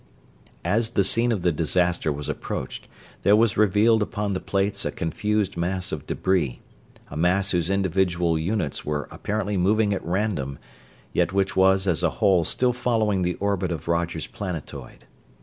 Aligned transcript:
As 0.65 0.89
the 0.89 1.03
scene 1.03 1.31
of 1.31 1.43
the 1.43 1.51
disaster 1.51 2.11
was 2.11 2.27
approached 2.27 2.87
there 3.21 3.35
was 3.35 3.55
revealed 3.55 4.01
upon 4.01 4.33
the 4.33 4.39
plates 4.39 4.83
a 4.83 4.91
confused 4.91 5.55
mass 5.57 5.91
of 5.91 6.07
debris; 6.07 6.59
a 7.11 7.15
mass 7.15 7.51
whose 7.51 7.69
individual 7.69 8.35
units 8.39 8.83
were 8.83 9.07
apparently 9.11 9.57
moving 9.57 9.93
at 9.93 10.03
random: 10.03 10.57
yet 11.13 11.33
which 11.33 11.55
was 11.55 11.85
as 11.85 12.01
a 12.01 12.09
whole 12.17 12.43
still 12.43 12.73
following 12.73 13.21
the 13.21 13.35
orbit 13.35 13.71
of 13.71 13.87
Roger's 13.87 14.25
planetoid. 14.25 15.05